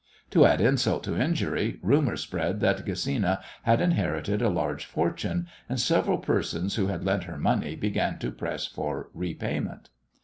[0.31, 5.79] To add insult to injury, rumours spread that Gesina had inherited a large fortune, and
[5.79, 9.89] several persons who had lent her money began to press for repayment.